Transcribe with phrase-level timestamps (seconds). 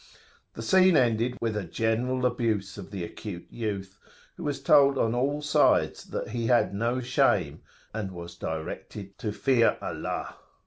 [0.01, 3.99] [FN#7] The scene ended with a general abuse of the acute youth,
[4.35, 7.61] who was told on all sides that he had no shame,
[7.93, 10.37] and was directed to "fear Allah."